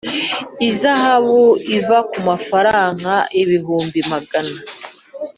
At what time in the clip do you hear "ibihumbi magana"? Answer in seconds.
3.41-4.57